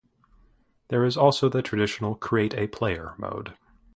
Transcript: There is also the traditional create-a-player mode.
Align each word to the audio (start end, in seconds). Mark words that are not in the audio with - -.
There 0.87 1.05
is 1.05 1.15
also 1.15 1.47
the 1.47 1.61
traditional 1.61 2.15
create-a-player 2.15 3.13
mode. 3.19 3.55